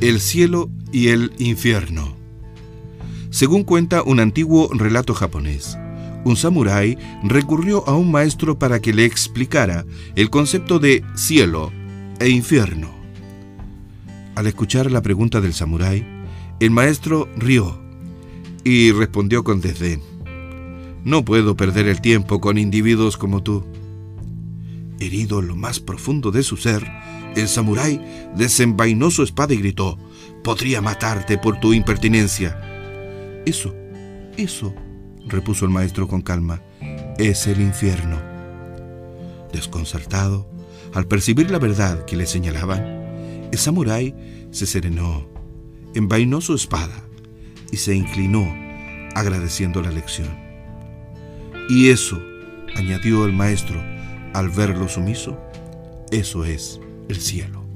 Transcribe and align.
El 0.00 0.18
cielo 0.20 0.70
y 0.92 1.08
el 1.08 1.30
infierno. 1.36 2.16
Según 3.28 3.64
cuenta 3.64 4.02
un 4.02 4.18
antiguo 4.18 4.70
relato 4.72 5.12
japonés, 5.12 5.76
un 6.24 6.36
samurái 6.36 6.96
recurrió 7.22 7.86
a 7.86 7.94
un 7.94 8.10
maestro 8.10 8.58
para 8.58 8.80
que 8.80 8.94
le 8.94 9.04
explicara 9.04 9.84
el 10.16 10.30
concepto 10.30 10.78
de 10.78 11.04
cielo 11.16 11.70
e 12.18 12.30
infierno. 12.30 12.90
Al 14.36 14.46
escuchar 14.46 14.90
la 14.90 15.02
pregunta 15.02 15.42
del 15.42 15.52
samurái, 15.52 16.06
el 16.60 16.70
maestro 16.70 17.28
rió 17.36 17.78
y 18.64 18.92
respondió 18.92 19.44
con 19.44 19.60
desdén. 19.60 20.00
No 21.04 21.26
puedo 21.26 21.56
perder 21.56 21.88
el 21.88 22.00
tiempo 22.00 22.40
con 22.40 22.56
individuos 22.56 23.18
como 23.18 23.42
tú. 23.42 23.66
Herido 25.00 25.40
en 25.40 25.48
lo 25.48 25.56
más 25.56 25.80
profundo 25.80 26.30
de 26.30 26.42
su 26.42 26.58
ser, 26.58 26.86
el 27.34 27.48
samurái 27.48 28.00
desenvainó 28.36 29.10
su 29.10 29.22
espada 29.22 29.54
y 29.54 29.56
gritó, 29.56 29.98
Podría 30.44 30.80
matarte 30.80 31.38
por 31.38 31.58
tu 31.58 31.72
impertinencia. 31.72 32.60
Eso, 33.46 33.74
eso, 34.36 34.74
repuso 35.26 35.64
el 35.64 35.70
maestro 35.70 36.06
con 36.06 36.20
calma, 36.20 36.62
es 37.18 37.46
el 37.46 37.60
infierno. 37.60 38.18
Desconcertado, 39.52 40.50
al 40.92 41.06
percibir 41.06 41.50
la 41.50 41.58
verdad 41.58 42.04
que 42.04 42.16
le 42.16 42.26
señalaban, 42.26 43.48
el 43.52 43.58
samurái 43.58 44.14
se 44.50 44.66
serenó, 44.66 45.28
envainó 45.94 46.40
su 46.40 46.54
espada 46.54 47.04
y 47.72 47.76
se 47.76 47.94
inclinó 47.94 48.46
agradeciendo 49.14 49.80
la 49.82 49.90
lección. 49.90 50.28
Y 51.68 51.88
eso, 51.88 52.20
añadió 52.76 53.24
el 53.24 53.32
maestro 53.32 53.80
al 54.32 54.48
verlo 54.48 54.88
sumiso, 54.88 55.38
eso 56.10 56.44
es 56.44 56.80
el 57.08 57.20
cielo. 57.20 57.69